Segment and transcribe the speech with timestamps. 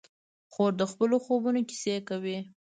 [0.53, 2.37] خور د خپلو خوبونو کیسې کوي.